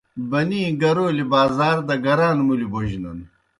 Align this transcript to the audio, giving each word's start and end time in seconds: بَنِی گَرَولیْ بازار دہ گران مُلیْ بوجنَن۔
بَنِی 0.29 0.61
گَرَولیْ 0.81 1.25
بازار 1.31 1.77
دہ 1.87 1.95
گران 2.05 2.37
مُلیْ 2.47 2.67
بوجنَن۔ 2.71 3.19